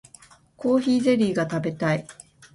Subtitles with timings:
[0.57, 2.07] コーヒーゼリーが食べたい